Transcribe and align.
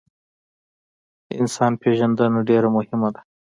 انسان 1.39 1.71
پیژندنه 1.81 2.39
ډیره 2.49 2.69
مهمه 2.75 3.09
ده 3.15 3.21